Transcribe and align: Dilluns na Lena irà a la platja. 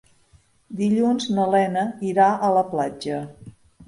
Dilluns 0.77 1.27
na 1.39 1.45
Lena 1.55 1.83
irà 2.13 2.31
a 2.47 2.49
la 2.57 2.65
platja. 2.73 3.21